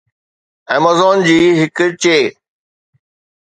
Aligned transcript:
Amazon 0.75 1.21
جي 1.27 1.35
هڪ 1.59 1.77
چي 2.07 2.17